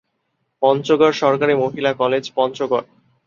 পঞ্চগড় 0.61 1.13
সরকারি 1.13 1.53
মহিলা 1.55 1.91
কলেজ, 1.93 2.23
পঞ্চগড়। 2.35 2.85